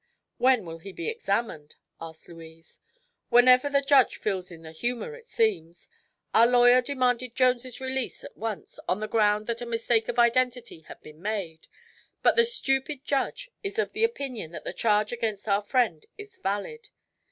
[0.39, 2.79] "When will he be examined?" asked Louise.
[3.29, 5.87] "Whenever the judge feels in the humor, it seems.
[6.33, 10.79] Our lawyer demanded Jones' release at once, on the ground that a mistake of identity
[10.87, 11.67] had been made;
[12.23, 16.37] but the stupid judge is of the opinion that the charge against our friend is
[16.39, 16.89] valid.